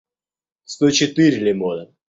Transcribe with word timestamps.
сто 0.73 0.85
четыре 0.99 1.37
лимона 1.45 1.85